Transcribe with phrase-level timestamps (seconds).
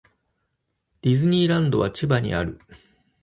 [1.03, 2.57] ディズニーランドは千葉にある